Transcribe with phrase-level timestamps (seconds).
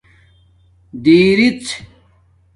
[1.03, 1.61] دِریڎ